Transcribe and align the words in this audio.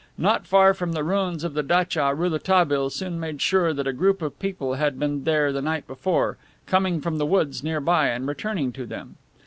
Not 0.17 0.47
far 0.47 0.73
from 0.73 0.93
the 0.93 1.03
ruins 1.03 1.43
of 1.43 1.53
the 1.53 1.61
datcha 1.61 2.11
Rouletabille 2.17 2.89
soon 2.89 3.19
made 3.19 3.39
sure 3.39 3.71
that 3.71 3.85
a 3.85 3.93
group 3.93 4.23
of 4.23 4.39
people 4.39 4.73
had 4.73 4.97
been 4.97 5.25
there 5.25 5.53
the 5.53 5.61
night 5.61 5.85
before, 5.85 6.37
coming 6.65 7.01
from 7.01 7.19
the 7.19 7.25
woods 7.27 7.61
near 7.63 7.79
by, 7.79 8.07
and 8.07 8.27
returning 8.27 8.71
to 8.71 8.87
them. 8.87 9.17